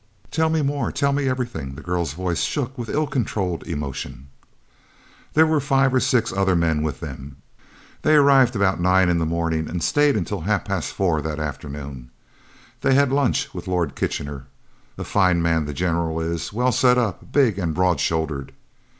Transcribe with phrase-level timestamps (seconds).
[0.31, 4.29] "Tell me more, tell me everything," the girl's voice shook with ill controlled emotion.
[5.33, 7.35] "There were five or six other men with them.
[8.01, 11.37] They arrived at about nine in the morning and stayed until half past four that
[11.37, 12.09] afternoon.
[12.81, 14.47] They had lunch with Lord Kitchener.
[14.97, 18.53] A fine man the General is, well set up, big and broad shouldered."